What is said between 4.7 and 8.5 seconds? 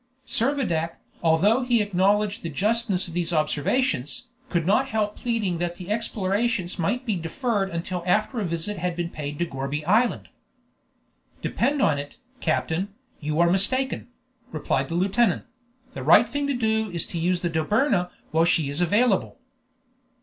help pleading that the explorations might be deferred until after a